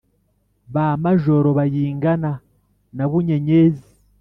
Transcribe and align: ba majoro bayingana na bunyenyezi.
ba 0.73 0.85
majoro 1.03 1.49
bayingana 1.57 2.31
na 2.95 3.05
bunyenyezi. 3.09 3.89